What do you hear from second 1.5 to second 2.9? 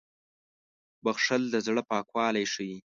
د زړه پاکوالی ښيي.